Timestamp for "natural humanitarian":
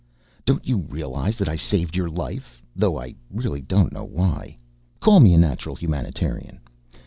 5.37-6.59